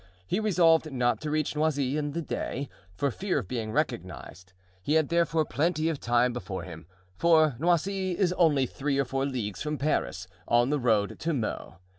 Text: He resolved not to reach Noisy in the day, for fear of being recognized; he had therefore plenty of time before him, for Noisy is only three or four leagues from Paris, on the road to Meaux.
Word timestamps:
He 0.25 0.39
resolved 0.39 0.91
not 0.91 1.21
to 1.21 1.29
reach 1.29 1.55
Noisy 1.55 1.95
in 1.95 2.13
the 2.13 2.23
day, 2.23 2.69
for 2.95 3.11
fear 3.11 3.37
of 3.37 3.47
being 3.47 3.71
recognized; 3.71 4.51
he 4.81 4.93
had 4.93 5.09
therefore 5.09 5.45
plenty 5.45 5.89
of 5.89 5.99
time 5.99 6.33
before 6.33 6.63
him, 6.63 6.87
for 7.13 7.55
Noisy 7.59 8.17
is 8.17 8.33
only 8.33 8.65
three 8.65 8.97
or 8.97 9.05
four 9.05 9.27
leagues 9.27 9.61
from 9.61 9.77
Paris, 9.77 10.27
on 10.47 10.71
the 10.71 10.79
road 10.79 11.19
to 11.19 11.33
Meaux. 11.33 11.75